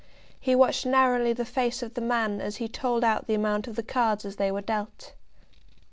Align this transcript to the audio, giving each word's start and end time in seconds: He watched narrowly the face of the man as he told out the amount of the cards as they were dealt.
He 0.39 0.55
watched 0.55 0.83
narrowly 0.87 1.31
the 1.31 1.45
face 1.45 1.83
of 1.83 1.93
the 1.93 2.01
man 2.01 2.41
as 2.41 2.55
he 2.55 2.67
told 2.67 3.03
out 3.03 3.27
the 3.27 3.35
amount 3.35 3.67
of 3.67 3.75
the 3.75 3.83
cards 3.83 4.25
as 4.25 4.37
they 4.37 4.51
were 4.51 4.59
dealt. 4.59 5.13